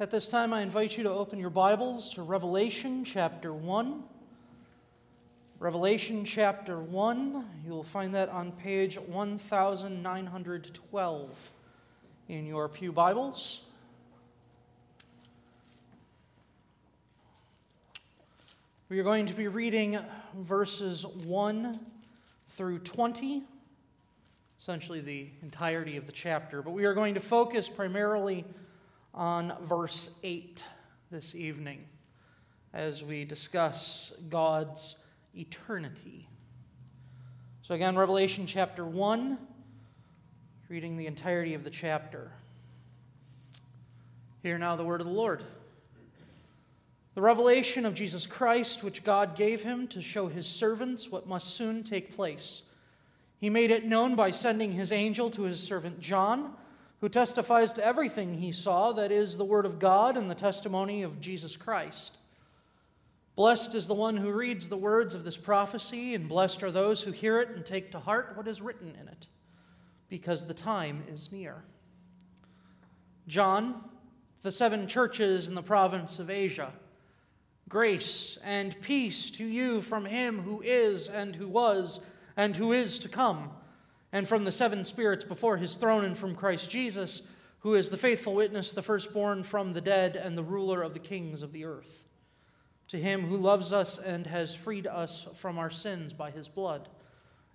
[0.00, 4.02] At this time, I invite you to open your Bibles to Revelation chapter 1.
[5.58, 11.50] Revelation chapter 1, you will find that on page 1912
[12.30, 13.60] in your Pew Bibles.
[18.88, 19.98] We are going to be reading
[20.34, 21.78] verses 1
[22.48, 23.42] through 20,
[24.58, 28.46] essentially the entirety of the chapter, but we are going to focus primarily
[29.14, 30.64] on verse 8
[31.10, 31.84] this evening
[32.72, 34.96] as we discuss God's
[35.34, 36.28] eternity.
[37.62, 39.38] So, again, Revelation chapter 1,
[40.68, 42.30] reading the entirety of the chapter.
[44.42, 45.42] Hear now the word of the Lord.
[47.14, 51.54] The revelation of Jesus Christ, which God gave him to show his servants what must
[51.54, 52.62] soon take place.
[53.38, 56.54] He made it known by sending his angel to his servant John
[57.00, 61.02] who testifies to everything he saw, that is, the Word of God and the testimony
[61.02, 62.18] of Jesus Christ.
[63.36, 67.02] Blessed is the one who reads the words of this prophecy, and blessed are those
[67.02, 69.28] who hear it and take to heart what is written in it,
[70.08, 71.62] because the time is near.
[73.26, 73.82] John,
[74.42, 76.72] the seven churches in the province of Asia,
[77.68, 82.00] grace and peace to you from him who is, and who was,
[82.36, 83.52] and who is to come
[84.12, 87.22] and from the seven spirits before his throne, and from Christ Jesus,
[87.60, 91.00] who is the faithful witness, the firstborn from the dead, and the ruler of the
[91.00, 92.08] kings of the earth.
[92.88, 96.88] To him who loves us and has freed us from our sins by his blood,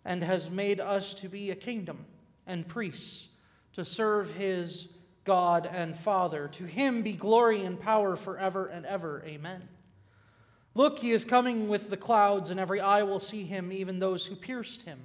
[0.06, 2.06] and has made us to be a kingdom
[2.48, 3.28] and priests,
[3.74, 4.88] to serve his
[5.26, 6.48] God and Father.
[6.50, 9.24] To him be glory and power forever and ever.
[9.26, 9.68] Amen.
[10.76, 14.26] Look, he is coming with the clouds, and every eye will see him, even those
[14.26, 15.00] who pierced him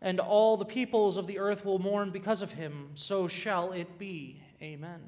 [0.00, 2.90] and all the peoples of the earth will mourn because of him.
[2.94, 4.40] So shall it be.
[4.62, 5.00] Amen.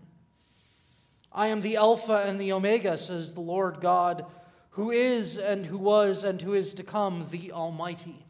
[1.32, 4.26] I am the Alpha and the Omega, says the Lord God,
[4.70, 8.24] who is and who was and who is to come, the Almighty.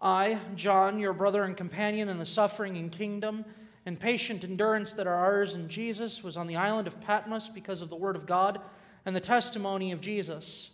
[0.00, 3.44] I, John, your brother and companion in the suffering and kingdom
[3.86, 7.80] and patient endurance that are ours in Jesus, was on the island of Patmos because
[7.80, 8.60] of the word of God
[9.06, 10.70] and the testimony of Jesus.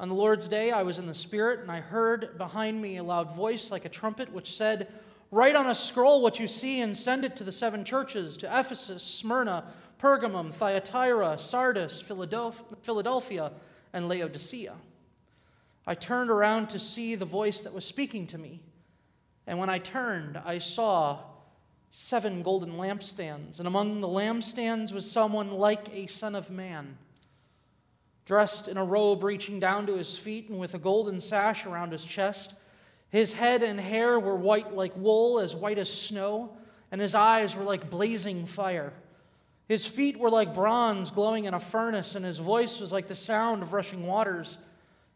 [0.00, 3.02] On the Lord's day, I was in the Spirit, and I heard behind me a
[3.02, 4.88] loud voice like a trumpet, which said,
[5.30, 8.46] Write on a scroll what you see and send it to the seven churches to
[8.46, 9.62] Ephesus, Smyrna,
[10.00, 13.52] Pergamum, Thyatira, Sardis, Philadelphia,
[13.92, 14.72] and Laodicea.
[15.86, 18.62] I turned around to see the voice that was speaking to me.
[19.46, 21.18] And when I turned, I saw
[21.90, 26.96] seven golden lampstands, and among the lampstands was someone like a son of man
[28.30, 31.90] dressed in a robe reaching down to his feet and with a golden sash around
[31.90, 32.54] his chest.
[33.08, 36.56] His head and hair were white like wool, as white as snow,
[36.92, 38.92] and his eyes were like blazing fire.
[39.66, 43.16] His feet were like bronze glowing in a furnace, and his voice was like the
[43.16, 44.58] sound of rushing waters.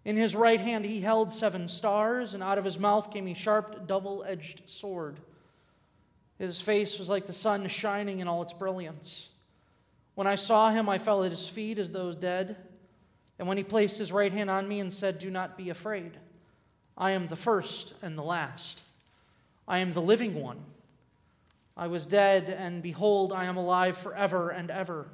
[0.04, 3.34] In his right hand he held seven stars, and out of his mouth came a
[3.34, 5.20] sharp, double edged sword.
[6.40, 9.28] His face was like the sun shining in all its brilliance.
[10.16, 12.56] When I saw him, I fell at his feet as though dead.
[13.38, 16.12] And when he placed his right hand on me and said, Do not be afraid,
[16.96, 18.80] I am the first and the last.
[19.66, 20.60] I am the living one.
[21.76, 25.08] I was dead, and behold, I am alive forever and ever,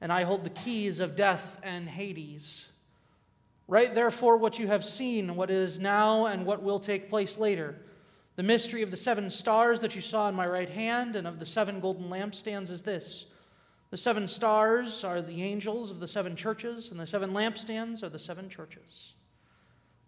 [0.00, 2.66] and I hold the keys of death and Hades.
[3.66, 7.74] Write therefore what you have seen, what is now, and what will take place later.
[8.36, 11.40] The mystery of the seven stars that you saw in my right hand and of
[11.40, 13.26] the seven golden lampstands is this.
[13.90, 18.10] The seven stars are the angels of the seven churches, and the seven lampstands are
[18.10, 19.14] the seven churches.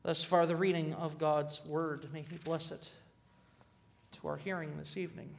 [0.03, 2.09] Thus far, the reading of God's word.
[2.13, 2.91] May He bless it
[4.13, 5.31] to our hearing this evening.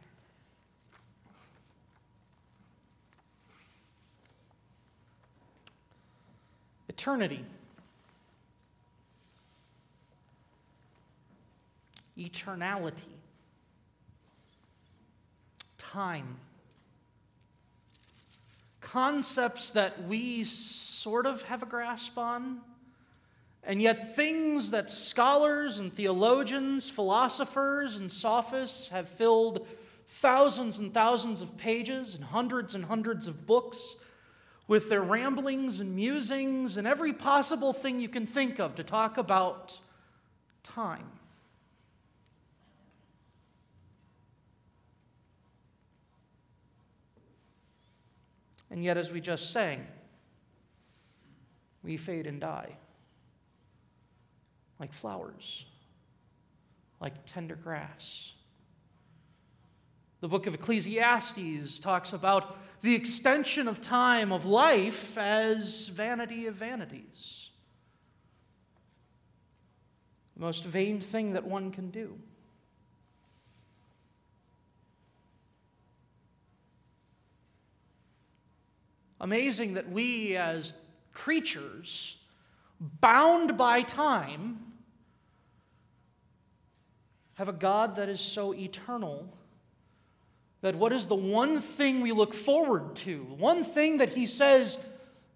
[6.89, 7.45] Eternity.
[12.17, 12.95] Eternality.
[15.77, 16.37] Time
[18.91, 22.59] concepts that we sort of have a grasp on,
[23.63, 29.65] and yet things that scholars and theologians, philosophers and sophists have filled
[30.07, 33.95] thousands and thousands of pages and hundreds and hundreds of books
[34.67, 39.17] with their ramblings and musings and every possible thing you can think of to talk
[39.17, 39.79] about
[40.63, 41.07] time.
[48.71, 49.85] And yet, as we just sang,
[51.83, 52.77] we fade and die
[54.81, 55.63] like flowers,
[56.99, 58.33] like tender grass.
[60.21, 66.55] The book of Ecclesiastes talks about the extension of time of life as vanity of
[66.55, 67.51] vanities.
[70.33, 72.17] The most vain thing that one can do.
[79.21, 80.73] Amazing that we, as
[81.13, 82.17] creatures,
[82.79, 84.59] bound by time,
[87.35, 89.31] have a God that is so eternal
[90.61, 93.23] that what is the one thing we look forward to?
[93.37, 94.79] One thing that He says,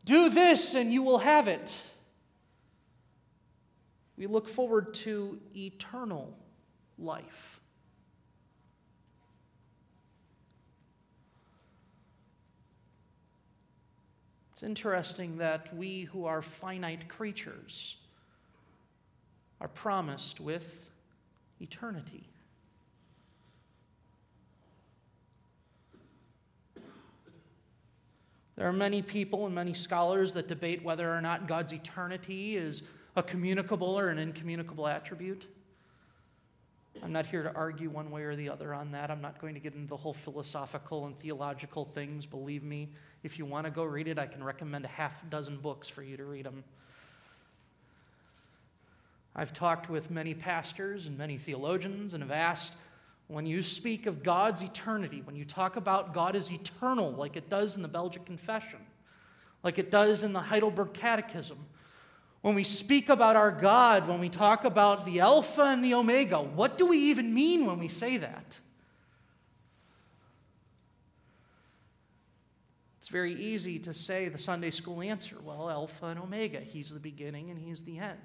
[0.03, 1.79] do this and you will have it.
[4.17, 6.35] We look forward to eternal
[6.97, 7.61] life.
[14.65, 17.97] Interesting that we who are finite creatures
[19.61, 20.89] are promised with
[21.61, 22.27] eternity.
[28.55, 32.83] There are many people and many scholars that debate whether or not God's eternity is
[33.15, 35.45] a communicable or an incommunicable attribute.
[37.03, 39.11] I'm not here to argue one way or the other on that.
[39.11, 42.25] I'm not going to get into the whole philosophical and theological things.
[42.25, 42.89] Believe me,
[43.25, 46.03] if you want to go read it, I can recommend a half dozen books for
[46.03, 46.63] you to read them.
[49.35, 52.73] I've talked with many pastors and many theologians and have asked
[53.27, 57.49] when you speak of God's eternity, when you talk about God as eternal, like it
[57.49, 58.79] does in the Belgic Confession,
[59.63, 61.57] like it does in the Heidelberg Catechism,
[62.41, 66.39] when we speak about our God, when we talk about the Alpha and the Omega,
[66.39, 68.59] what do we even mean when we say that?
[73.05, 76.99] It's very easy to say the Sunday school answer well, Alpha and Omega, He's the
[76.99, 78.17] beginning and He's the end.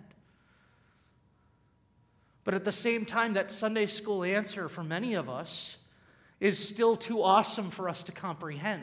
[2.44, 5.76] But at the same time, that Sunday school answer for many of us
[6.40, 8.82] is still too awesome for us to comprehend.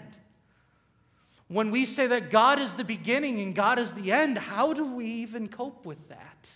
[1.47, 4.85] When we say that God is the beginning and God is the end, how do
[4.85, 6.55] we even cope with that?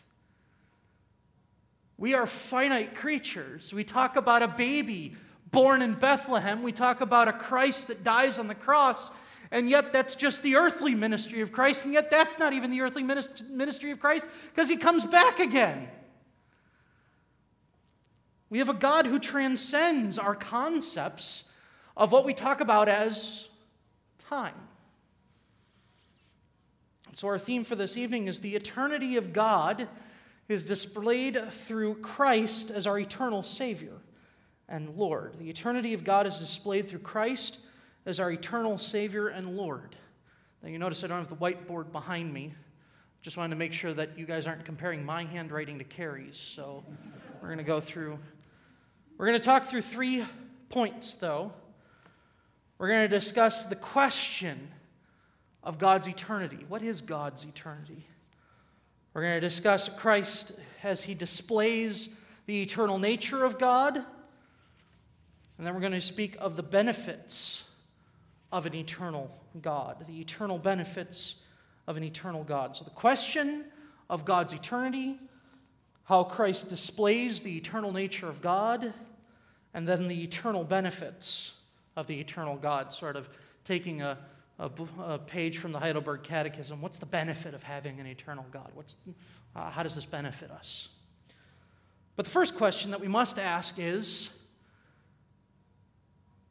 [1.97, 3.73] We are finite creatures.
[3.73, 5.15] We talk about a baby
[5.49, 9.11] born in Bethlehem, we talk about a Christ that dies on the cross,
[9.51, 12.81] and yet that's just the earthly ministry of Christ, and yet that's not even the
[12.81, 15.89] earthly ministry of Christ because he comes back again.
[18.50, 21.45] We have a God who transcends our concepts
[21.98, 23.50] of what we talk about as
[24.18, 24.56] time.
[27.13, 29.89] So, our theme for this evening is the eternity of God
[30.47, 33.97] is displayed through Christ as our eternal Savior
[34.69, 35.38] and Lord.
[35.38, 37.57] The eternity of God is displayed through Christ
[38.06, 39.95] as our eternal Savior and Lord.
[40.63, 42.53] Now, you notice I don't have the whiteboard behind me.
[43.21, 46.38] Just wanted to make sure that you guys aren't comparing my handwriting to Carrie's.
[46.38, 46.83] So,
[47.42, 48.19] we're going to go through
[49.21, 50.25] we're going to talk through three
[50.69, 51.53] points, though.
[52.80, 54.68] We're going to discuss the question
[55.62, 56.65] of God's eternity.
[56.68, 58.07] What is God's eternity?
[59.13, 62.09] We're going to discuss Christ as he displays
[62.47, 63.97] the eternal nature of God.
[63.97, 67.50] And then we're going to speak of the benefits
[68.51, 69.31] of an eternal
[69.62, 71.36] God, the eternal benefits
[71.88, 72.75] of an eternal God.
[72.75, 73.65] So, the question
[74.09, 75.18] of God's eternity,
[76.03, 78.94] how Christ displays the eternal nature of God,
[79.74, 81.53] and then the eternal benefits
[81.95, 83.30] of the eternal God, sort of
[83.63, 84.18] taking a,
[84.59, 84.69] a,
[85.00, 86.81] a page from the Heidelberg Catechism.
[86.81, 88.69] What's the benefit of having an eternal God?
[88.73, 88.97] What's,
[89.56, 90.90] uh, how does this benefit us?
[92.16, 94.30] But the first question that we must ask is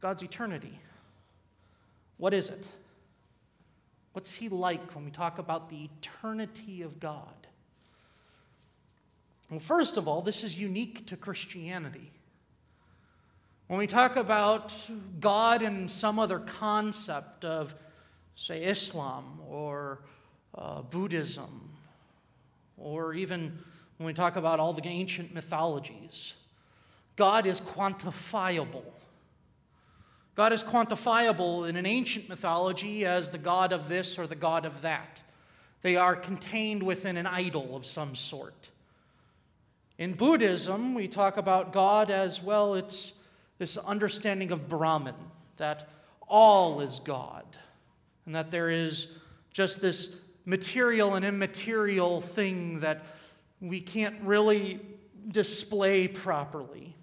[0.01, 0.79] God's eternity.
[2.21, 2.69] What is it?
[4.13, 7.47] What's He like when we talk about the eternity of God?
[9.51, 12.13] Well, first of all, this is unique to Christianity.
[13.69, 14.75] When we talk about
[15.19, 17.75] God and some other concept of,
[18.37, 20.01] say, Islam or
[20.55, 21.71] uh, Buddhism,
[22.77, 23.59] or even
[23.97, 26.35] when we talk about all the ancient mythologies,
[27.17, 28.85] God is quantifiable.
[30.41, 34.65] God is quantifiable in an ancient mythology as the God of this or the God
[34.65, 35.21] of that.
[35.83, 38.71] They are contained within an idol of some sort.
[39.99, 43.13] In Buddhism, we talk about God as well, it's
[43.59, 45.15] this understanding of Brahman,
[45.59, 45.91] that
[46.27, 47.45] all is God,
[48.25, 49.09] and that there is
[49.53, 50.17] just this
[50.47, 53.05] material and immaterial thing that
[53.61, 54.81] we can't really
[55.31, 56.97] display properly.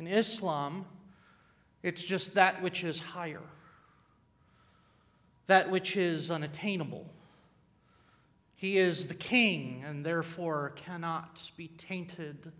[0.00, 0.86] In Islam,
[1.82, 3.42] it's just that which is higher,
[5.46, 7.04] that which is unattainable.
[8.56, 12.50] He is the king and therefore cannot be tainted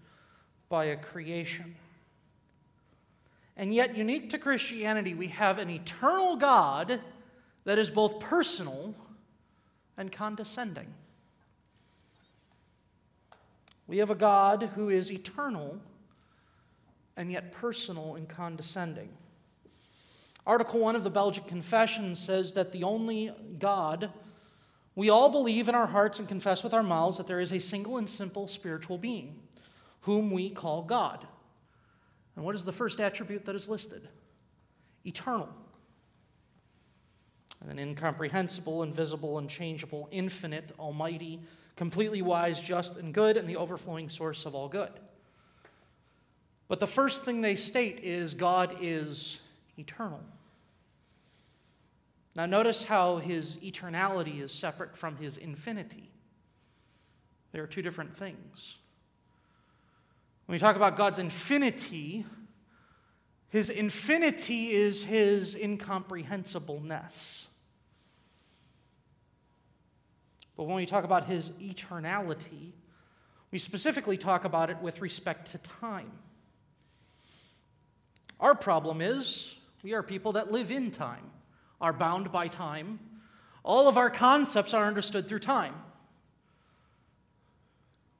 [0.68, 1.76] by a creation.
[3.56, 7.00] And yet, unique to Christianity, we have an eternal God
[7.64, 8.94] that is both personal
[9.96, 10.92] and condescending.
[13.86, 15.80] We have a God who is eternal
[17.20, 19.10] and yet personal and condescending.
[20.46, 24.10] Article 1 of the Belgic Confession says that the only God,
[24.94, 27.60] we all believe in our hearts and confess with our mouths that there is a
[27.60, 29.38] single and simple spiritual being,
[30.00, 31.26] whom we call God.
[32.36, 34.08] And what is the first attribute that is listed?
[35.04, 35.50] Eternal.
[37.60, 41.42] And then incomprehensible, invisible, unchangeable, infinite, almighty,
[41.76, 44.90] completely wise, just, and good, and the overflowing source of all good.
[46.70, 49.40] But the first thing they state is God is
[49.76, 50.20] eternal.
[52.36, 56.12] Now, notice how his eternality is separate from his infinity.
[57.50, 58.76] There are two different things.
[60.46, 62.24] When we talk about God's infinity,
[63.48, 67.46] his infinity is his incomprehensibleness.
[70.56, 72.74] But when we talk about his eternality,
[73.50, 76.12] we specifically talk about it with respect to time.
[78.40, 79.54] Our problem is
[79.84, 81.30] we are people that live in time,
[81.80, 82.98] are bound by time.
[83.62, 85.74] All of our concepts are understood through time.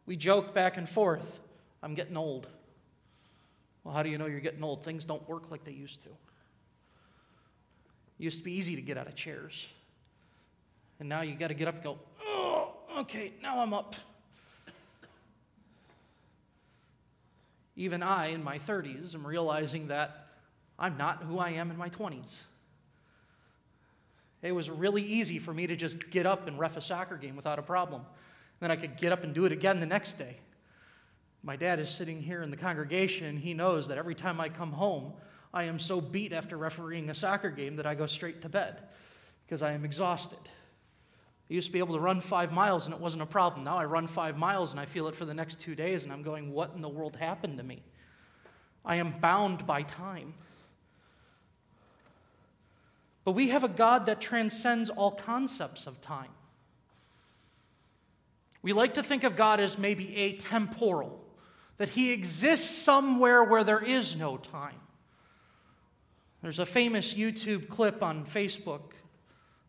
[0.06, 1.40] We joke back and forth
[1.82, 2.46] I'm getting old.
[3.84, 4.84] Well, how do you know you're getting old?
[4.84, 6.08] Things don't work like they used to.
[8.18, 9.66] It used to be easy to get out of chairs.
[10.98, 13.96] And now you got to get up and go, oh, okay, now I'm up.
[17.80, 20.26] Even I, in my 30s, am realizing that
[20.78, 22.40] I'm not who I am in my 20s.
[24.42, 27.36] It was really easy for me to just get up and ref a soccer game
[27.36, 28.02] without a problem.
[28.60, 30.36] Then I could get up and do it again the next day.
[31.42, 33.38] My dad is sitting here in the congregation.
[33.38, 35.14] He knows that every time I come home,
[35.54, 38.76] I am so beat after refereeing a soccer game that I go straight to bed
[39.46, 40.50] because I am exhausted.
[41.50, 43.64] I used to be able to run five miles and it wasn't a problem.
[43.64, 46.12] Now I run five miles and I feel it for the next two days and
[46.12, 47.82] I'm going, what in the world happened to me?
[48.84, 50.34] I am bound by time.
[53.24, 56.30] But we have a God that transcends all concepts of time.
[58.62, 61.10] We like to think of God as maybe atemporal,
[61.78, 64.76] that he exists somewhere where there is no time.
[66.42, 68.92] There's a famous YouTube clip on Facebook,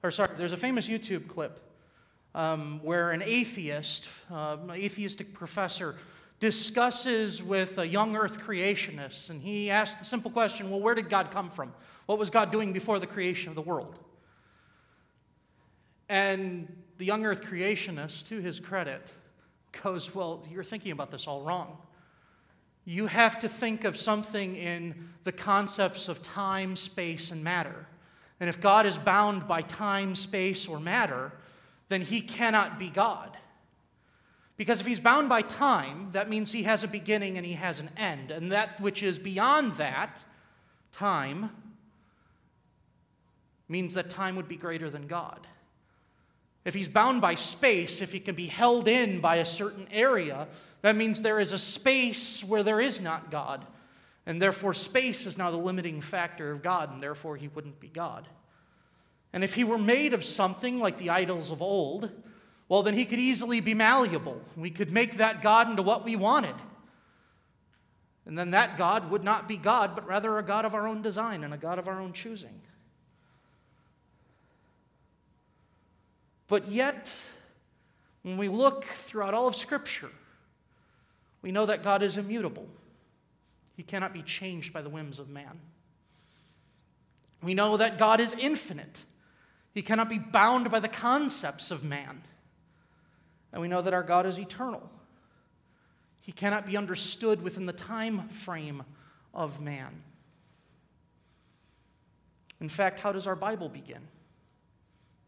[0.04, 1.60] or sorry, there's a famous YouTube clip
[2.34, 5.96] um, where an atheist, uh, an atheistic professor,
[6.40, 11.10] discusses with a young earth creationist, and he asks the simple question well, where did
[11.10, 11.74] God come from?
[12.08, 13.98] What was God doing before the creation of the world?
[16.10, 19.12] And the young earth creationist, to his credit,
[19.84, 21.78] goes, Well, you're thinking about this all wrong.
[22.84, 27.88] You have to think of something in the concepts of time, space, and matter.
[28.40, 31.32] And if God is bound by time, space, or matter,
[31.92, 33.36] then he cannot be God.
[34.56, 37.82] Because if he's bound by time, that means he has a beginning and he has
[37.82, 38.32] an end.
[38.32, 40.24] And that which is beyond that,
[40.94, 41.50] time,
[43.68, 45.46] means that time would be greater than God.
[46.64, 50.48] If he's bound by space, if he can be held in by a certain area,
[50.84, 53.66] that means there is a space where there is not God.
[54.26, 57.90] And therefore, space is now the limiting factor of God, and therefore, he wouldn't be
[57.90, 58.28] God.
[59.34, 62.12] And if he were made of something like the idols of old,
[62.68, 64.42] well, then he could easily be malleable.
[64.56, 66.56] We could make that God into what we wanted.
[68.26, 71.02] And then that God would not be God, but rather a God of our own
[71.02, 72.62] design and a God of our own choosing.
[76.48, 77.18] But yet,
[78.24, 80.12] when we look throughout all of Scripture,
[81.42, 82.68] we know that God is immutable.
[83.76, 85.60] He cannot be changed by the whims of man.
[87.42, 89.04] We know that God is infinite.
[89.74, 92.22] He cannot be bound by the concepts of man.
[93.54, 94.90] And we know that our God is eternal.
[96.22, 98.84] He cannot be understood within the time frame
[99.34, 100.04] of man.
[102.60, 104.01] In fact, how does our Bible begin?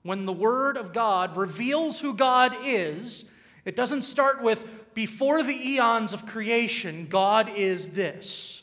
[0.03, 3.25] When the Word of God reveals who God is,
[3.65, 8.61] it doesn't start with, before the eons of creation, God is this.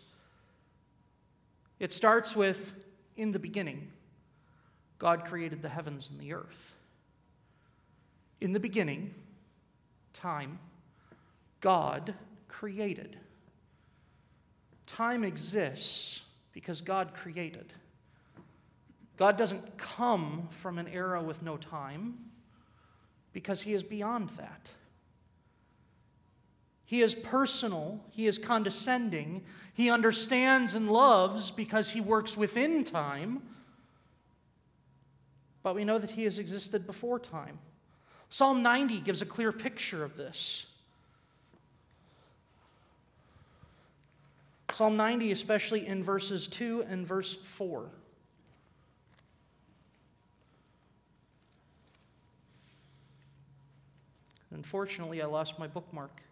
[1.81, 2.75] It starts with,
[3.17, 3.91] in the beginning.
[5.01, 6.75] God created the heavens and the earth.
[8.41, 9.13] In the beginning,
[10.13, 10.61] time,
[11.61, 12.15] God
[12.47, 13.17] created.
[14.87, 16.21] Time exists
[16.53, 17.73] because God created.
[19.17, 22.19] God doesn't come from an era with no time
[23.33, 24.71] because he is beyond that.
[26.85, 33.43] He is personal, He is condescending, He understands and loves because He works within time.
[35.63, 37.59] But we know that He has existed before time.
[38.31, 40.67] Psalm 90 gives a clear picture of this.
[44.73, 47.91] Psalm 90, especially in verses 2 and verse 4.
[54.53, 56.23] Unfortunately, I lost my bookmark.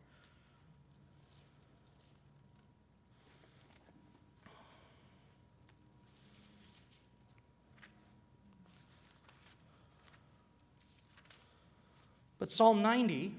[12.38, 13.34] But Psalm 90,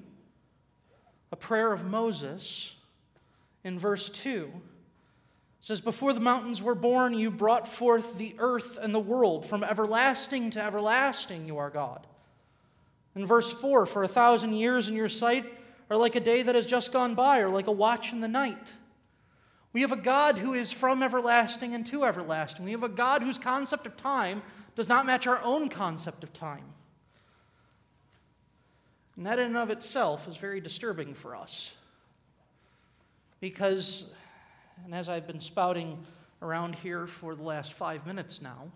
[1.31, 2.73] a prayer of Moses,
[3.63, 4.51] in verse 2,
[5.61, 9.45] says, Before the mountains were born, you brought forth the earth and the world.
[9.45, 12.05] From everlasting to everlasting, you are God.
[13.15, 15.45] In verse 4, For a thousand years in your sight
[15.89, 18.27] are like a day that has just gone by, or like a watch in the
[18.27, 18.73] night.
[19.71, 22.65] We have a God who is from everlasting and to everlasting.
[22.65, 24.41] We have a God whose concept of time
[24.75, 26.63] does not match our own concept of time.
[29.19, 31.71] And that, in and of itself, is very disturbing for us.
[33.41, 34.05] Because
[34.85, 36.05] and as I've been spouting
[36.41, 38.71] around here for the last five minutes now,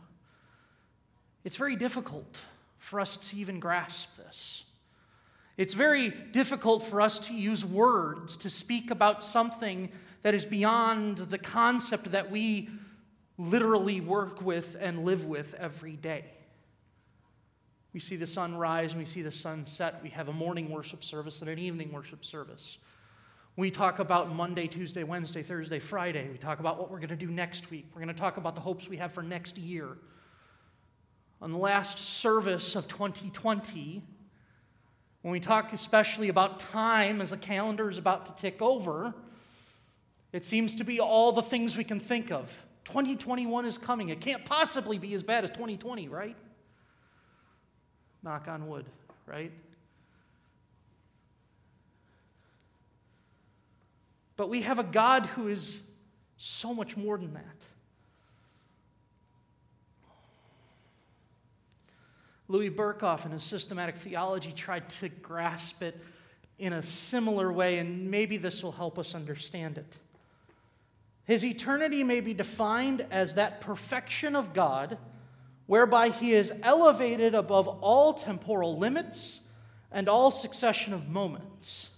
[1.45, 2.37] it's very difficult
[2.77, 4.65] for us to even grasp this.
[5.55, 11.19] It's very difficult for us to use words to speak about something that is beyond
[11.19, 12.67] the concept that we
[13.37, 16.25] literally work with and live with every day.
[17.93, 20.01] We see the sun rise and we see the sun set.
[20.01, 22.79] We have a morning worship service and an evening worship service.
[23.55, 26.27] We talk about Monday, Tuesday, Wednesday, Thursday, Friday.
[26.31, 27.85] We talk about what we're going to do next week.
[27.93, 29.89] We're going to talk about the hopes we have for next year.
[31.39, 34.01] On the last service of 2020,
[35.21, 39.13] when we talk especially about time as the calendar is about to tick over,
[40.31, 42.51] it seems to be all the things we can think of.
[42.85, 44.09] 2021 is coming.
[44.09, 46.35] It can't possibly be as bad as 2020, right?
[48.23, 48.85] Knock on wood,
[49.27, 49.51] right?
[54.35, 55.79] But we have a God who is
[56.37, 57.65] so much more than that.
[62.47, 65.99] Louis Berkhof, in his systematic theology, tried to grasp it
[66.59, 69.97] in a similar way, and maybe this will help us understand it.
[71.25, 74.97] His eternity may be defined as that perfection of God
[75.65, 79.39] whereby he is elevated above all temporal limits
[79.91, 81.89] and all succession of moments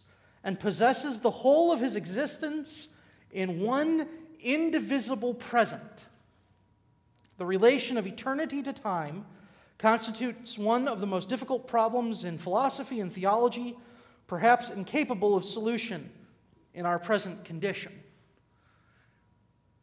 [0.44, 2.88] and possesses the whole of his existence
[3.32, 4.08] in one
[4.40, 6.06] indivisible present.
[7.38, 9.26] The relation of eternity to time
[9.78, 13.76] constitutes one of the most difficult problems in philosophy and theology,
[14.28, 16.10] perhaps incapable of solution
[16.74, 17.92] in our present condition.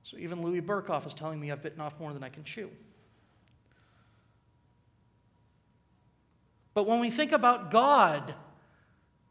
[0.05, 2.71] So even Louis Berkhof is telling me I've bitten off more than I can chew.
[6.75, 8.35] But when we think about God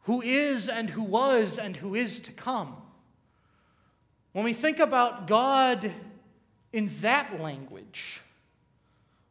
[0.04, 2.76] who is and who was and who is to come.
[4.32, 5.92] When we think about God
[6.72, 8.20] in that language,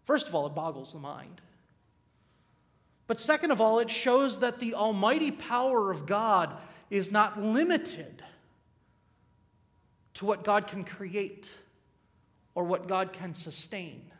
[0.05, 1.41] first of all, it boggles the mind.
[3.07, 6.55] But second of all, it shows that the almighty power of God
[6.89, 8.23] is not limited
[10.13, 11.51] to what God can create
[12.55, 14.11] or what God can sustain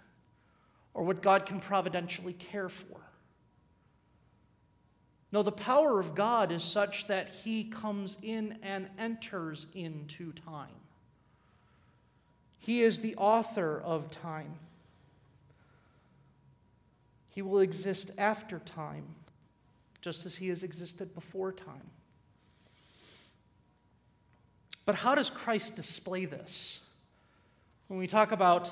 [0.93, 2.97] or what God can providentially care for.
[5.31, 10.67] No, the power of God is such that he comes in and enters into time.
[12.59, 14.53] He is the author of time.
[17.29, 19.05] He will exist after time,
[20.01, 21.89] just as he has existed before time.
[24.85, 26.81] But how does Christ display this?
[27.87, 28.69] When we talk about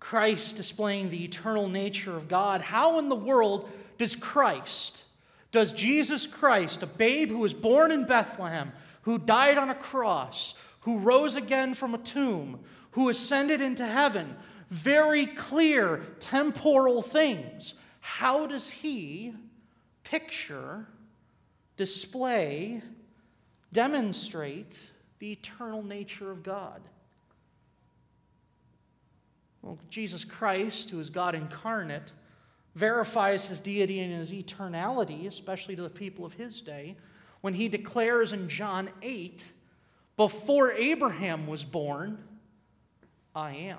[0.00, 5.02] Christ displaying the eternal nature of God, how in the world does Christ?
[5.50, 10.54] Does Jesus Christ, a babe who was born in Bethlehem, who died on a cross,
[10.80, 12.60] who rose again from a tomb,
[12.92, 14.36] who ascended into heaven,
[14.70, 19.34] very clear temporal things, how does he
[20.04, 20.86] picture,
[21.76, 22.82] display,
[23.72, 24.78] demonstrate
[25.18, 26.80] the eternal nature of God?
[29.62, 32.12] Well, Jesus Christ, who is God incarnate,
[32.78, 36.96] verifies his deity and his eternality, especially to the people of his day,
[37.40, 39.44] when he declares in John 8,
[40.16, 42.18] Before Abraham was born,
[43.34, 43.78] I am.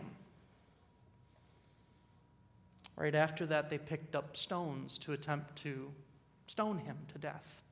[2.98, 5.90] Right after that, they picked up stones to attempt to
[6.48, 7.64] stone him to death.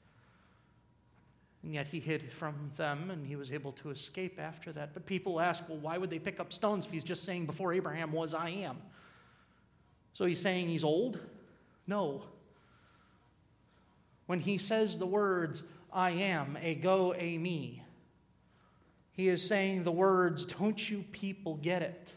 [1.64, 4.94] And yet he hid from them and he was able to escape after that.
[4.94, 7.74] But people ask, well, why would they pick up stones if he's just saying, before
[7.74, 8.78] Abraham was, I am?
[10.18, 11.20] So he's saying he's old?
[11.86, 12.24] No.
[14.26, 15.62] When he says the words,
[15.94, 17.84] I am, a go, a me,
[19.12, 22.14] he is saying the words, Don't you people get it?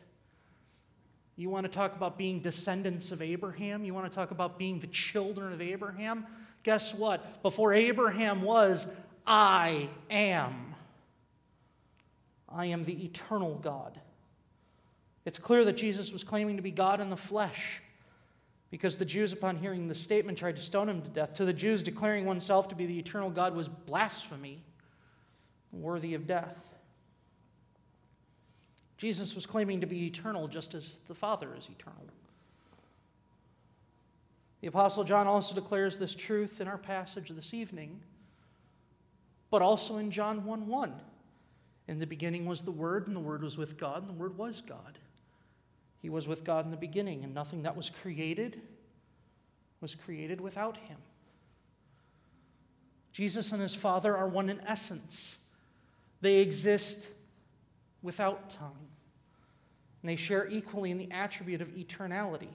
[1.37, 3.85] You want to talk about being descendants of Abraham?
[3.85, 6.27] You want to talk about being the children of Abraham?
[6.63, 7.43] Guess what?
[7.43, 8.87] Before Abraham was,
[9.27, 10.75] I am.
[12.49, 14.01] I am the eternal God.
[15.27, 17.83] It's clear that Jesus was claiming to be God in the flesh
[18.71, 21.35] because the Jews, upon hearing the statement, tried to stone him to death.
[21.35, 24.63] To the Jews, declaring oneself to be the eternal God was blasphemy,
[25.73, 26.75] worthy of death.
[28.97, 32.07] Jesus was claiming to be eternal just as the Father is eternal.
[34.61, 38.01] The Apostle John also declares this truth in our passage this evening,
[39.51, 40.93] but also in John 1 1.
[41.89, 44.37] In the beginning was the Word, and the Word was with God, and the Word
[44.39, 44.99] was God.
[46.01, 48.61] He was with God in the beginning, and nothing that was created
[49.81, 50.99] was created without him.
[53.13, 55.37] Jesus and his Father are one in essence,
[56.21, 57.09] they exist
[58.03, 58.71] without time.
[60.03, 62.49] And they share equally in the attribute of eternality.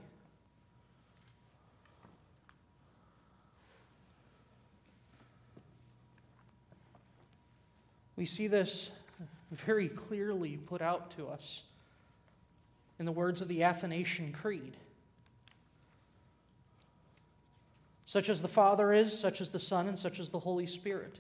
[8.15, 8.89] We see this
[9.51, 11.62] very clearly put out to us
[12.99, 14.77] in the words of the Athanasian Creed.
[18.05, 21.19] Such as the Father is, such as the Son, and such as the Holy Spirit.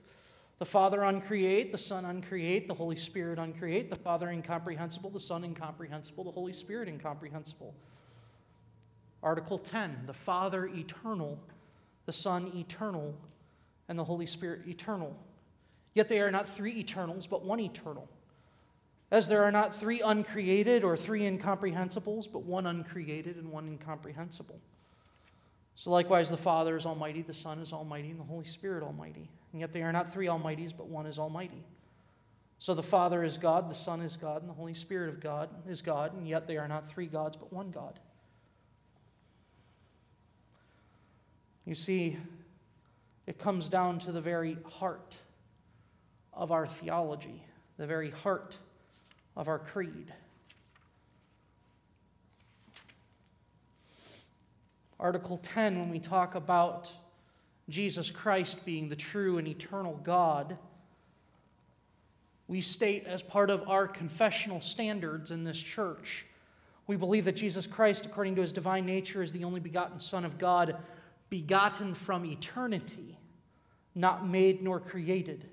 [0.59, 5.43] The Father uncreate, the Son uncreate, the Holy Spirit uncreate, the Father incomprehensible, the Son
[5.43, 7.73] incomprehensible, the Holy Spirit incomprehensible.
[9.21, 11.37] Article 10 The Father eternal,
[12.05, 13.13] the Son eternal,
[13.89, 15.15] and the Holy Spirit eternal.
[15.93, 18.07] Yet they are not three eternals, but one eternal.
[19.11, 24.59] As there are not three uncreated or three incomprehensibles, but one uncreated and one incomprehensible.
[25.75, 29.29] So likewise, the Father is almighty, the Son is almighty, and the Holy Spirit almighty.
[29.51, 31.63] And yet they are not three almighties, but one is almighty.
[32.59, 35.49] So the Father is God, the Son is God, and the Holy Spirit of God
[35.67, 37.99] is God, and yet they are not three gods, but one God.
[41.65, 42.17] You see,
[43.27, 45.17] it comes down to the very heart
[46.33, 47.43] of our theology,
[47.77, 48.57] the very heart
[49.35, 50.13] of our creed.
[54.99, 56.91] Article 10, when we talk about
[57.67, 60.57] Jesus Christ being the true and eternal God,
[62.47, 66.25] we state as part of our confessional standards in this church,
[66.87, 70.23] we believe that Jesus Christ, according to his divine nature, is the only begotten Son
[70.23, 70.77] of God,
[71.29, 73.17] begotten from eternity,
[73.95, 75.49] not made nor created,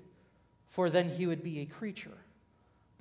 [0.69, 2.17] for then he would be a creature,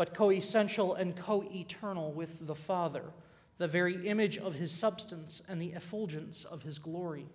[0.02, 3.04] but coessential and co eternal with the Father,
[3.58, 7.28] the very image of his substance and the effulgence of his glory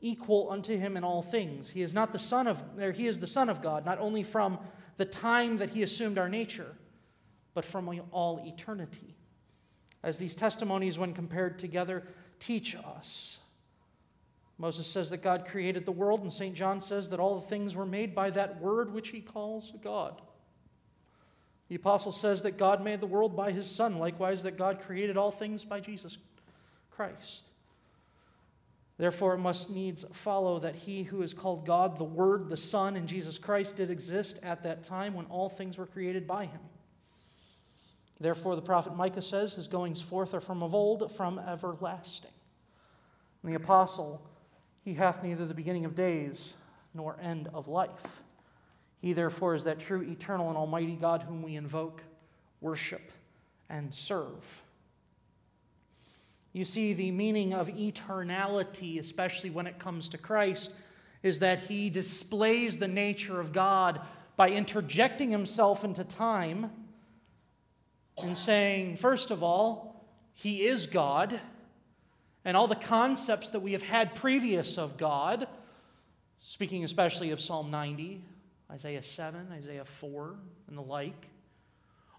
[0.00, 1.70] equal unto him in all things.
[1.70, 2.60] He is not the son of
[2.96, 4.58] he is the son of God, not only from
[4.96, 6.74] the time that he assumed our nature,
[7.54, 9.14] but from all eternity.
[10.02, 12.02] As these testimonies when compared together
[12.40, 13.38] teach us.
[14.58, 16.56] Moses says that God created the world, and St.
[16.56, 20.20] John says that all the things were made by that word which he calls God.
[21.68, 25.16] The apostle says that God made the world by his Son, likewise, that God created
[25.16, 26.18] all things by Jesus
[26.90, 27.46] Christ.
[28.96, 32.96] Therefore, it must needs follow that he who is called God, the Word, the Son,
[32.96, 36.60] and Jesus Christ did exist at that time when all things were created by him.
[38.20, 42.30] Therefore, the prophet Micah says, His goings forth are from of old, from everlasting.
[43.42, 44.24] And the apostle,
[44.84, 46.54] He hath neither the beginning of days
[46.94, 48.22] nor end of life.
[49.04, 52.02] He, therefore, is that true, eternal, and almighty God whom we invoke,
[52.62, 53.12] worship,
[53.68, 54.62] and serve.
[56.54, 60.72] You see, the meaning of eternality, especially when it comes to Christ,
[61.22, 64.00] is that he displays the nature of God
[64.36, 66.70] by interjecting himself into time
[68.22, 71.38] and saying, first of all, he is God,
[72.42, 75.46] and all the concepts that we have had previous of God,
[76.40, 78.22] speaking especially of Psalm 90,
[78.70, 80.36] Isaiah 7, Isaiah 4,
[80.68, 81.28] and the like,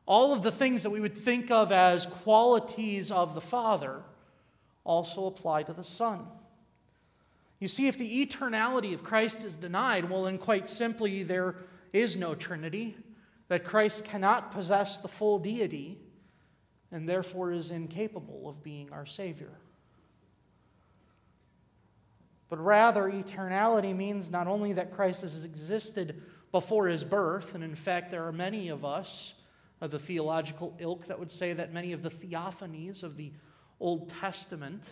[0.05, 4.03] all of the things that we would think of as qualities of the Father
[4.83, 6.27] also apply to the Son.
[7.59, 11.55] You see, if the eternality of Christ is denied, well, then quite simply, there
[11.91, 12.95] is no Trinity,
[13.47, 15.97] that Christ cannot possess the full deity,
[16.91, 19.51] and therefore is incapable of being our Savior.
[22.49, 26.21] But rather, eternality means not only that Christ has existed
[26.55, 27.53] before his birth.
[27.53, 29.33] And in fact, there are many of us
[29.81, 33.33] of the theological ilk that would say that many of the theophanies of the
[33.81, 34.87] Old Testament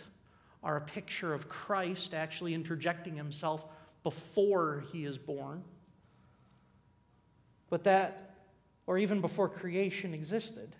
[0.62, 3.65] are a picture of Christ actually interjecting himself
[4.04, 5.63] before he is born.
[7.69, 8.36] But that,
[8.86, 10.76] or even before creation existed,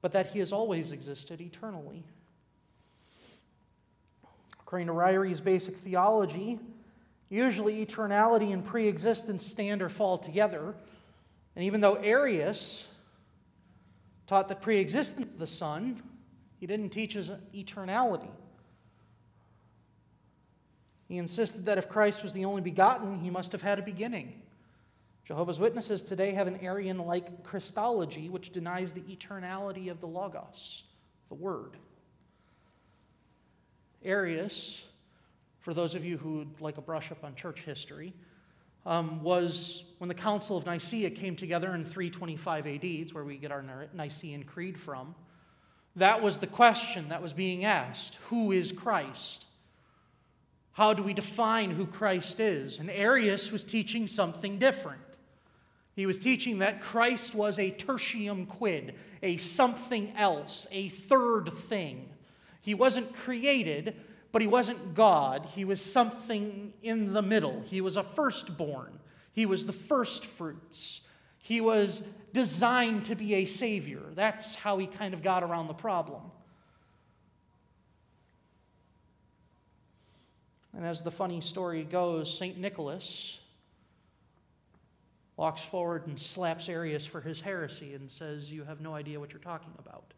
[0.00, 2.06] but that he has always existed eternally.
[4.60, 6.58] According to Ryrie's basic theology,
[7.28, 10.74] usually eternality and pre existence stand or fall together.
[11.56, 12.86] And even though Arius
[14.26, 16.02] taught the pre existence of the Son,
[16.58, 18.30] he didn't teach his eternality.
[21.08, 24.40] He insisted that if Christ was the only begotten, he must have had a beginning.
[25.24, 30.84] Jehovah's Witnesses today have an Arian like Christology which denies the eternality of the Logos,
[31.28, 31.76] the Word.
[34.04, 34.82] Arius,
[35.64, 38.12] for those of you who would like a brush up on church history,
[38.84, 43.38] um, was when the Council of Nicaea came together in 325 AD, it's where we
[43.38, 45.14] get our Nicene Creed from.
[45.96, 49.46] That was the question that was being asked Who is Christ?
[50.72, 52.78] How do we define who Christ is?
[52.78, 55.00] And Arius was teaching something different.
[55.96, 62.10] He was teaching that Christ was a tertium quid, a something else, a third thing.
[62.60, 63.94] He wasn't created,
[64.34, 65.46] but he wasn't God.
[65.54, 67.62] He was something in the middle.
[67.66, 68.98] He was a firstborn,
[69.32, 71.02] he was the first fruits.
[71.38, 74.00] He was designed to be a savior.
[74.14, 76.22] That's how he kind of got around the problem.
[80.74, 82.58] And as the funny story goes, St.
[82.58, 83.38] Nicholas
[85.36, 89.30] walks forward and slaps Arius for his heresy and says, You have no idea what
[89.30, 90.14] you're talking about.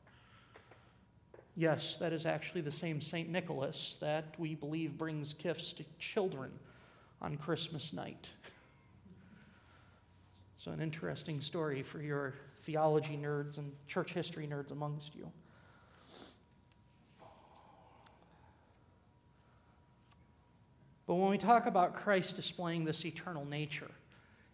[1.59, 3.31] Yes, that is actually the same St.
[3.31, 6.51] Nicholas that we believe brings gifts to children
[7.23, 8.29] on Christmas night.
[10.59, 15.33] so, an interesting story for your theology nerds and church history nerds amongst you.
[21.07, 23.91] But when we talk about Christ displaying this eternal nature,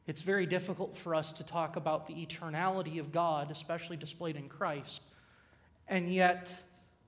[0.06, 4.48] it's very difficult for us to talk about the eternality of God, especially displayed in
[4.48, 5.02] Christ,
[5.88, 6.62] and yet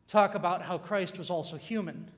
[0.08, 2.10] talk about how Christ was also human.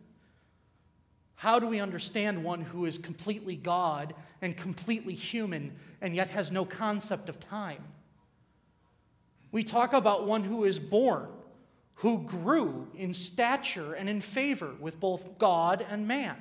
[1.37, 6.51] How do we understand one who is completely God and completely human and yet has
[6.51, 7.85] no concept of time?
[9.53, 11.29] We talk about one who is born,
[11.97, 16.37] who grew in stature and in favor with both God and man.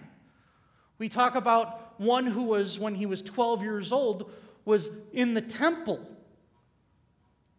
[0.97, 4.31] We talk about one who was, when he was 12 years old,
[4.63, 5.99] was in the temple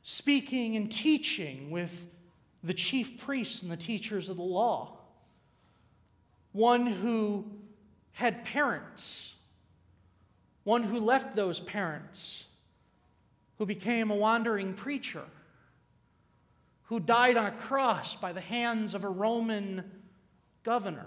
[0.02, 2.06] speaking and teaching with
[2.66, 4.98] the chief priests and the teachers of the law.
[6.52, 7.44] One who
[8.12, 9.34] had parents,
[10.64, 12.44] one who left those parents,
[13.58, 15.22] who became a wandering preacher,
[16.84, 19.84] who died on a cross by the hands of a Roman
[20.64, 21.06] governor.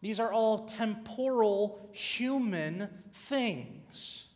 [0.00, 4.27] These are all temporal human things.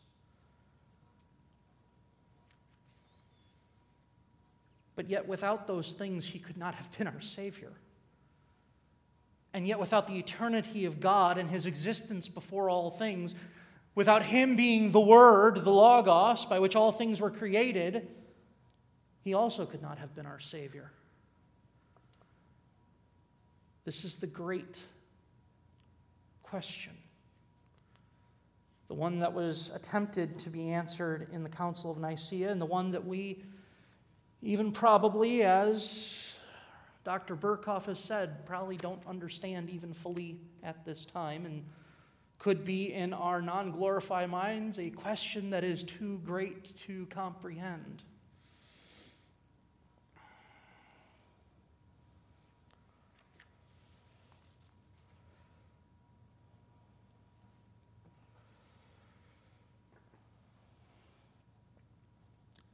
[4.94, 7.72] But yet, without those things, he could not have been our Savior.
[9.54, 13.34] And yet, without the eternity of God and his existence before all things,
[13.94, 18.08] without him being the Word, the Logos, by which all things were created,
[19.22, 20.90] he also could not have been our Savior.
[23.84, 24.80] This is the great
[26.42, 26.92] question.
[28.88, 32.66] The one that was attempted to be answered in the Council of Nicaea, and the
[32.66, 33.42] one that we,
[34.42, 36.32] even probably as
[37.04, 37.36] Dr.
[37.36, 41.64] Berkhof has said, probably don't understand even fully at this time, and
[42.38, 48.02] could be in our non glorified minds a question that is too great to comprehend.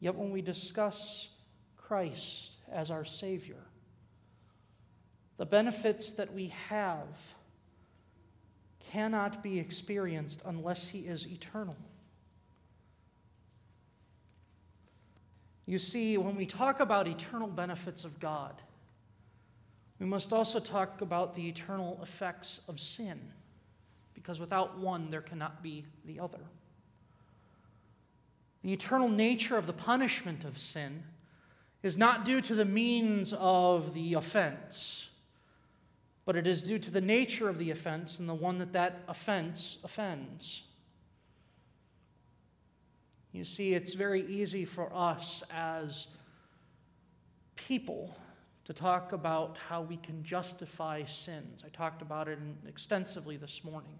[0.00, 1.28] Yet when we discuss
[1.88, 3.56] Christ as our Savior,
[5.38, 7.06] the benefits that we have
[8.92, 11.76] cannot be experienced unless He is eternal.
[15.64, 18.60] You see, when we talk about eternal benefits of God,
[19.98, 23.18] we must also talk about the eternal effects of sin,
[24.14, 26.40] because without one, there cannot be the other.
[28.62, 31.02] The eternal nature of the punishment of sin
[31.82, 35.08] is not due to the means of the offense,
[36.24, 39.00] but it is due to the nature of the offense and the one that that
[39.08, 40.62] offense offends.
[43.32, 46.08] You see, it's very easy for us as
[47.54, 48.16] people
[48.64, 51.62] to talk about how we can justify sins.
[51.64, 53.98] I talked about it extensively this morning.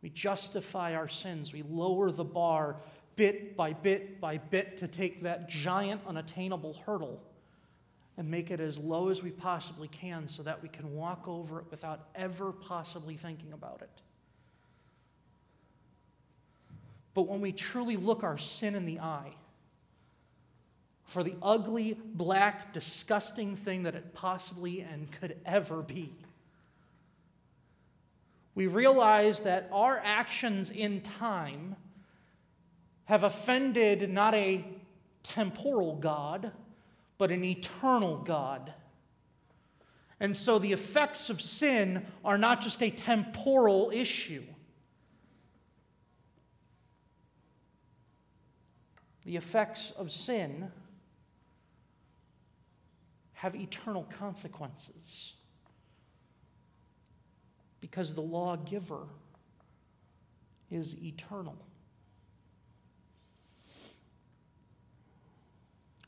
[0.00, 2.76] We justify our sins, we lower the bar
[3.16, 7.20] bit by bit by bit to take that giant, unattainable hurdle
[8.18, 11.60] and make it as low as we possibly can so that we can walk over
[11.60, 13.90] it without ever possibly thinking about it.
[17.14, 19.34] But when we truly look our sin in the eye,
[21.04, 26.12] for the ugly, black, disgusting thing that it possibly and could ever be,
[28.54, 31.76] we realize that our actions in time
[33.06, 34.64] have offended not a
[35.22, 36.52] temporal God,
[37.18, 38.72] but an eternal God.
[40.20, 44.44] And so the effects of sin are not just a temporal issue.
[49.24, 50.70] The effects of sin
[53.34, 55.34] have eternal consequences
[57.80, 59.06] because the lawgiver
[60.70, 61.65] is eternal.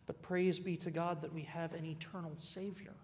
[0.08, 2.94] But praise be to God that we have an eternal Savior.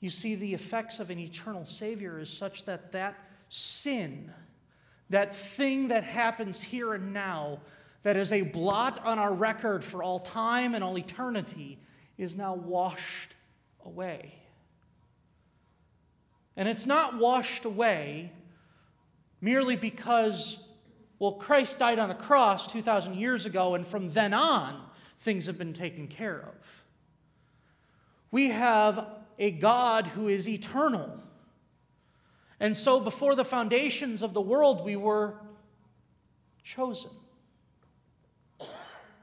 [0.00, 3.16] You see, the effects of an eternal Savior is such that that
[3.50, 4.32] sin,
[5.10, 7.60] that thing that happens here and now,
[8.02, 11.78] that is a blot on our record for all time and all eternity,
[12.16, 13.34] is now washed
[13.84, 14.32] away.
[16.56, 18.32] And it's not washed away
[19.42, 20.56] merely because,
[21.18, 24.80] well, Christ died on a cross 2,000 years ago, and from then on,
[25.24, 26.84] things have been taken care of.
[28.30, 29.06] We have
[29.38, 31.18] a God who is eternal.
[32.60, 35.34] And so, before the foundations of the world, we were
[36.62, 37.10] chosen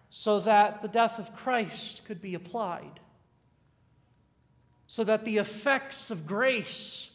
[0.10, 3.00] so that the death of Christ could be applied,
[4.88, 7.10] so that the effects of grace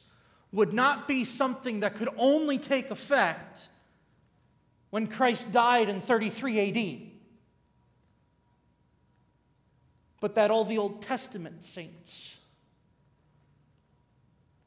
[0.52, 3.68] would not be something that could only take effect
[4.90, 7.05] when Christ died in 33 AD
[10.20, 12.34] but that all the Old Testament saints,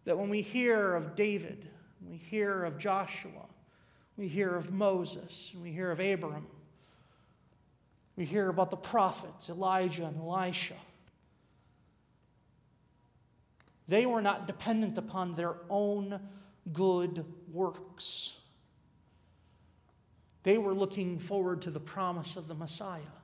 [0.06, 1.68] that when we hear of David,
[2.08, 3.46] we hear of Joshua,
[4.18, 6.48] we hear of Moses, we hear of Abraham,
[8.16, 10.76] we hear about the prophets, Elijah and Elisha.
[13.88, 16.20] They were not dependent upon their own
[16.72, 18.36] good works.
[20.44, 23.19] They were looking forward to the promise of the Messiah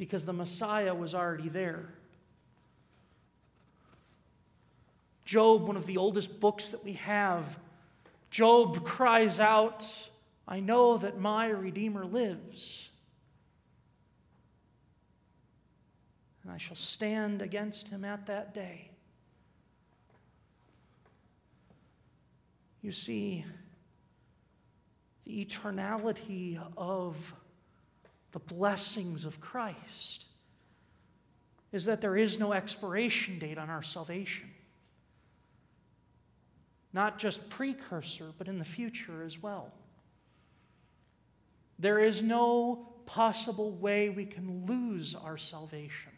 [0.00, 1.84] because the Messiah was already there.
[5.26, 7.58] Job, one of the oldest books that we have,
[8.30, 10.08] Job cries out,
[10.48, 12.88] I know that my Redeemer lives.
[16.44, 18.92] And I shall stand against him at that day.
[22.80, 23.44] You see,
[25.26, 27.34] the eternality of
[28.32, 30.26] the blessings of Christ
[31.72, 34.50] is that there is no expiration date on our salvation.
[36.92, 39.72] Not just precursor, but in the future as well.
[41.78, 46.12] There is no possible way we can lose our salvation.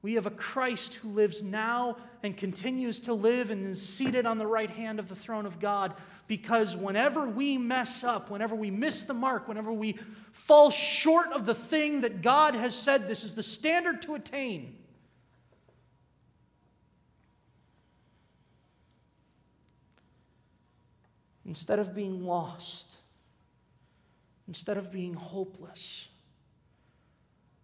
[0.00, 4.38] We have a Christ who lives now and continues to live and is seated on
[4.38, 5.94] the right hand of the throne of God.
[6.28, 9.98] Because whenever we mess up, whenever we miss the mark, whenever we
[10.32, 14.76] fall short of the thing that God has said this is the standard to attain,
[21.44, 22.98] instead of being lost,
[24.46, 26.06] instead of being hopeless,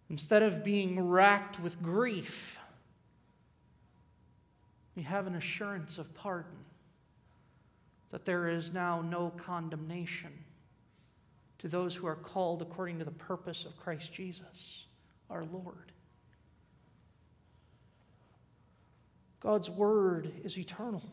[0.09, 2.59] Instead of being racked with grief,
[4.95, 6.51] we have an assurance of pardon,
[8.11, 10.31] that there is now no condemnation
[11.57, 14.85] to those who are called according to the purpose of Christ Jesus,
[15.29, 15.91] our Lord.
[19.39, 21.03] God's word is eternal.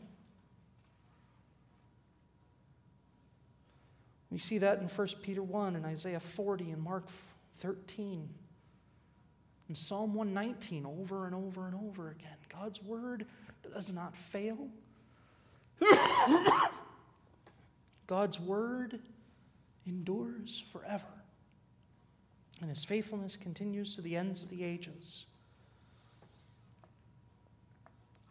[4.29, 7.05] We see that in 1 Peter 1 and Isaiah 40 and Mark
[7.57, 8.29] 13
[9.69, 12.35] in Psalm 119 over and over and over again.
[12.49, 13.25] God's word
[13.73, 14.67] does not fail.
[18.07, 18.99] God's word
[19.87, 21.05] endures forever,
[22.61, 25.25] and his faithfulness continues to the ends of the ages.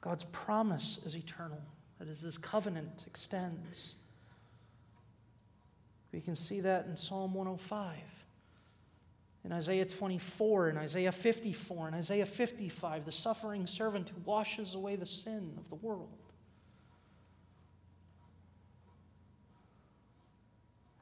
[0.01, 1.63] God's promise is eternal,
[1.99, 3.95] that is, his covenant extends.
[6.13, 7.95] We can see that in Psalm 105,
[9.45, 14.97] in Isaiah 24, in Isaiah 54, in Isaiah 55, the suffering servant who washes away
[14.97, 16.09] the sin of the world.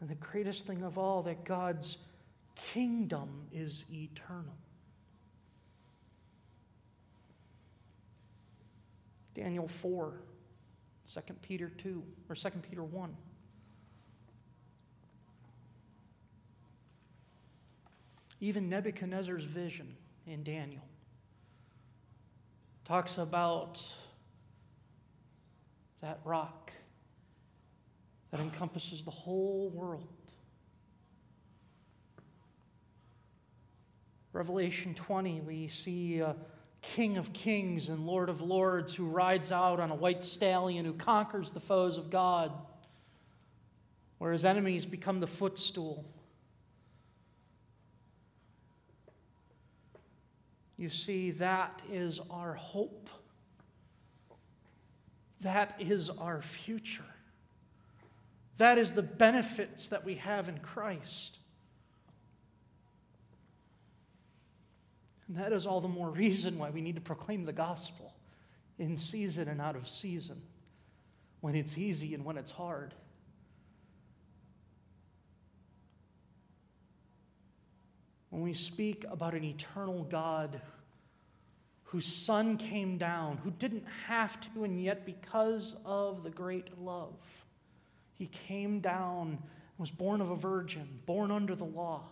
[0.01, 1.99] And the greatest thing of all, that God's
[2.57, 4.57] kingdom is eternal.
[9.35, 10.15] Daniel 4,
[11.13, 13.17] 2 Peter 2, or 2 Peter 1.
[18.41, 20.83] Even Nebuchadnezzar's vision in Daniel
[22.85, 23.81] talks about
[26.01, 26.73] that rock
[28.31, 30.09] that encompasses the whole world.
[34.33, 36.37] Revelation 20, we see a
[36.83, 40.95] King of Kings and Lord of Lords who rides out on a white stallion, who
[40.95, 42.53] conquers the foes of God,
[44.19, 46.05] where his enemies become the footstool.
[50.81, 53.11] You see, that is our hope.
[55.43, 57.05] That is our future.
[58.57, 61.37] That is the benefits that we have in Christ.
[65.29, 68.15] And that is all the more reason why we need to proclaim the gospel
[68.79, 70.41] in season and out of season,
[71.43, 72.95] when it's easy and when it's hard.
[78.31, 80.61] When we speak about an eternal God
[81.85, 87.17] whose Son came down, who didn't have to, and yet because of the great love,
[88.15, 89.39] he came down, and
[89.79, 92.03] was born of a virgin, born under the law.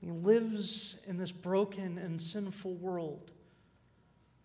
[0.00, 3.30] He lives in this broken and sinful world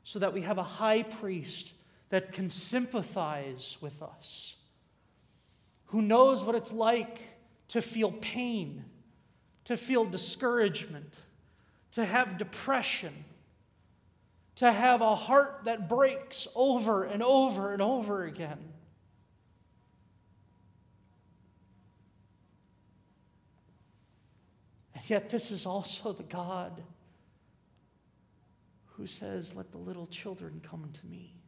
[0.04, 1.74] so that we have a high priest
[2.10, 4.56] that can sympathize with us,
[5.90, 7.20] who knows what it's like
[7.70, 8.86] to feel pain,
[9.66, 11.20] to feel discouragement,
[11.92, 13.14] to have depression
[14.60, 18.60] to have a heart that breaks over and over and over again.
[24.94, 26.84] And yet, this is also the God
[28.98, 31.39] who says, Let the little children come to me.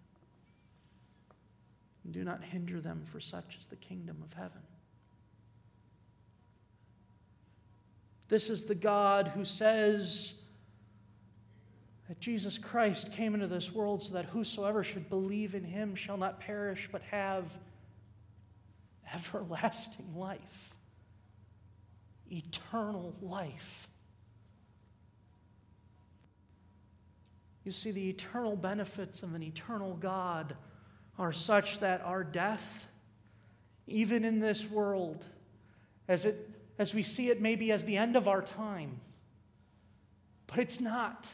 [2.09, 4.61] Do not hinder them, for such is the kingdom of heaven.
[8.27, 10.33] This is the God who says,
[12.07, 16.17] that Jesus Christ came into this world so that whosoever should believe in him shall
[16.17, 17.57] not perish but have
[19.13, 20.75] everlasting life,
[22.29, 23.87] eternal life.
[27.63, 30.55] You see, the eternal benefits of an eternal God
[31.17, 32.87] are such that our death,
[33.87, 35.23] even in this world,
[36.07, 38.99] as, it, as we see it maybe as the end of our time,
[40.47, 41.27] but it's not.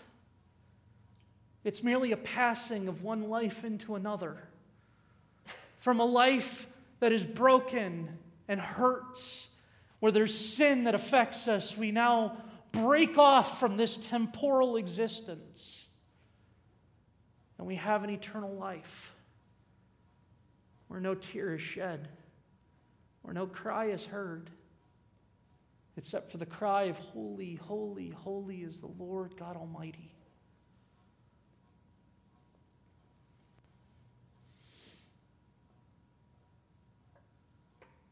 [1.63, 4.37] It's merely a passing of one life into another.
[5.79, 6.67] From a life
[6.99, 8.09] that is broken
[8.47, 9.47] and hurts,
[9.99, 12.37] where there's sin that affects us, we now
[12.71, 15.85] break off from this temporal existence
[17.57, 19.13] and we have an eternal life
[20.87, 22.07] where no tear is shed,
[23.21, 24.49] where no cry is heard,
[25.97, 30.13] except for the cry of, Holy, holy, holy is the Lord God Almighty.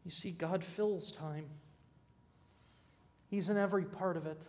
[0.03, 1.47] You see, God fills time,
[3.27, 4.39] He's in every part of it.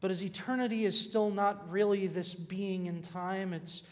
[0.00, 3.82] But as eternity is still not really this being in time, it's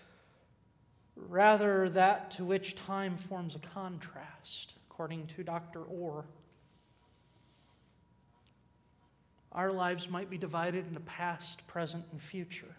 [1.16, 5.82] rather that to which time forms a contrast, according to Dr.
[5.82, 6.24] Orr.
[9.52, 12.74] Our lives might be divided into past, present, and future,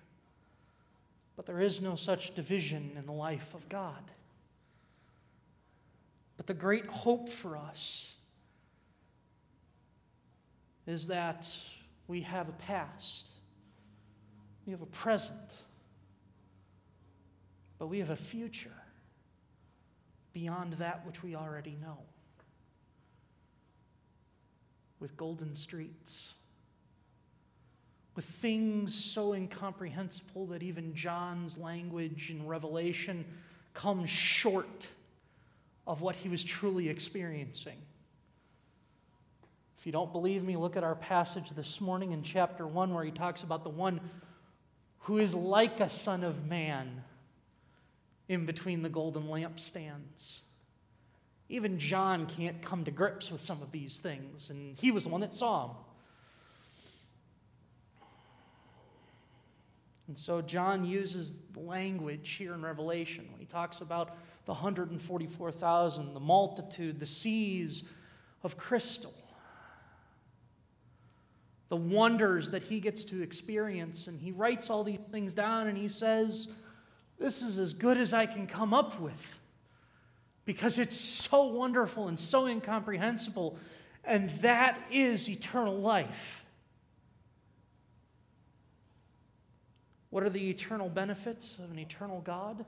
[1.37, 4.11] but there is no such division in the life of God.
[6.37, 8.13] But the great hope for us
[10.85, 11.47] is that
[12.07, 13.29] we have a past,
[14.65, 15.55] we have a present,
[17.77, 18.71] but we have a future
[20.33, 21.97] beyond that which we already know.
[24.99, 26.33] With golden streets,
[28.15, 33.25] with things so incomprehensible that even John's language in Revelation
[33.73, 34.87] comes short
[35.85, 37.77] of what he was truly experiencing.
[39.77, 43.03] If you don't believe me, look at our passage this morning in chapter 1 where
[43.03, 43.99] he talks about the one
[44.99, 47.03] who is like a son of man
[48.27, 50.39] in between the golden lampstands.
[51.47, 55.09] Even John can't come to grips with some of these things, and he was the
[55.09, 55.75] one that saw them.
[60.07, 66.19] And so John uses language here in Revelation when he talks about the 144,000, the
[66.19, 67.83] multitude, the seas
[68.43, 69.13] of crystal,
[71.69, 74.07] the wonders that he gets to experience.
[74.07, 76.49] And he writes all these things down and he says,
[77.17, 79.39] This is as good as I can come up with
[80.45, 83.57] because it's so wonderful and so incomprehensible.
[84.03, 86.43] And that is eternal life.
[90.11, 92.63] What are the eternal benefits of an eternal God?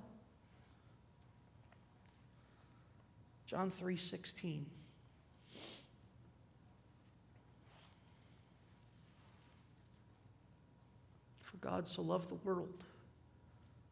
[3.45, 4.65] John 3:16
[11.39, 12.83] For God so loved the world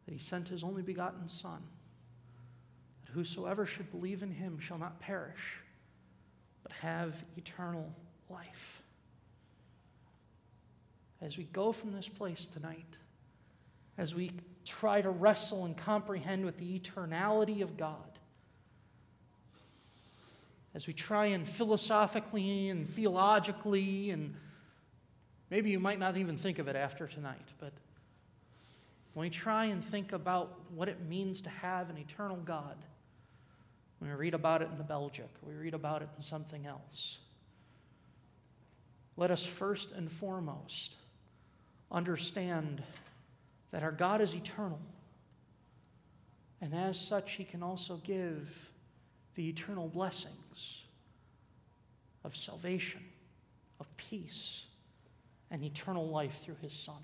[0.05, 1.61] that he sent his only begotten son
[3.05, 5.59] that whosoever should believe in him shall not perish
[6.63, 7.93] but have eternal
[8.29, 8.81] life.
[11.21, 12.97] As we go from this place tonight,
[13.99, 14.31] as we
[14.65, 18.19] try to wrestle and comprehend with the eternality of God,
[20.73, 24.35] as we try and philosophically and theologically, and
[25.51, 27.71] maybe you might not even think of it after tonight, but
[29.15, 32.75] when we try and think about what it means to have an eternal God,
[33.99, 37.19] when we read about it in the Belgic, we read about it in something else,
[39.15, 40.95] let us first and foremost
[41.89, 42.83] understand
[43.71, 44.81] that our God is eternal.
[46.59, 48.69] And as such, He can also give
[49.35, 50.81] the eternal blessings
[52.25, 53.01] of salvation,
[53.79, 54.65] of peace,
[55.49, 56.99] and eternal life through His Son.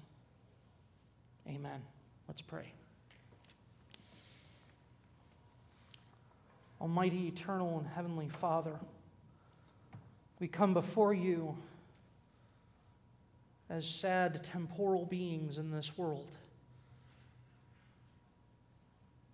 [1.48, 1.82] Amen.
[2.32, 2.72] Let's pray.
[6.80, 8.80] Almighty, eternal, and heavenly Father,
[10.40, 11.58] we come before you
[13.70, 16.30] as sad temporal beings in this world.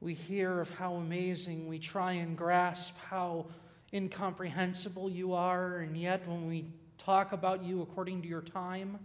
[0.02, 3.46] We hear of how amazing, we try and grasp how
[3.94, 6.66] incomprehensible you are, and yet when we
[6.98, 8.98] talk about you according to your time,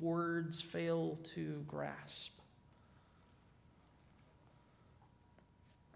[0.00, 2.32] words fail to grasp.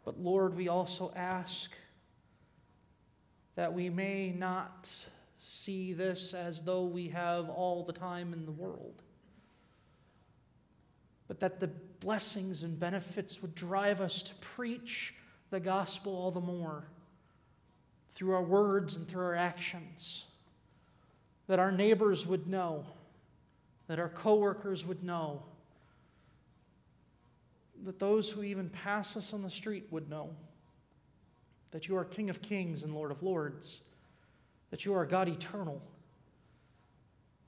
[0.05, 1.73] But Lord, we also ask
[3.55, 4.91] that we may not
[5.41, 9.03] see this as though we have all the time in the world
[11.31, 11.71] but that the
[12.01, 15.15] blessings and benefits would drive us to preach
[15.51, 16.83] the gospel all the more
[18.17, 20.25] through our words and through our actions.
[21.47, 22.85] That our neighbors would know,
[23.91, 25.43] that our coworkers would know,
[27.85, 30.31] that those who even pass us on the street would know
[31.73, 33.81] that you are King of Kings and Lord of Lords,
[34.71, 35.83] that you are God eternal,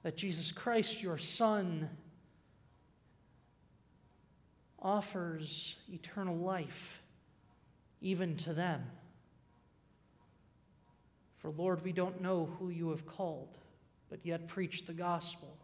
[0.03, 1.89] that Jesus Christ, your Son,
[4.81, 7.03] offers eternal life
[8.01, 8.83] even to them.
[11.39, 13.59] For Lord, we don't know who you have called,
[14.11, 15.57] but yet preach the gospel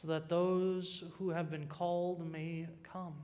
[0.00, 3.14] so that those who have been called may come.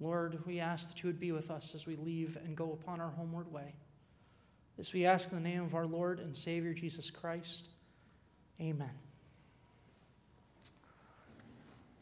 [0.00, 3.00] Lord, we ask that you would be with us as we leave and go upon
[3.00, 3.76] our homeward way.
[4.76, 7.68] This we ask in the name of our Lord and Savior Jesus Christ.
[8.60, 8.90] Amen.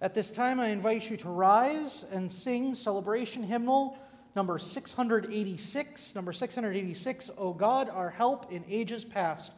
[0.00, 3.98] At this time, I invite you to rise and sing celebration hymnal
[4.34, 6.14] number 686.
[6.14, 9.52] Number 686, O God, our help in ages past.